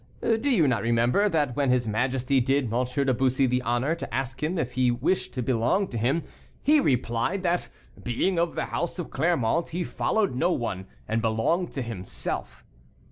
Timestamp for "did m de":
2.39-3.13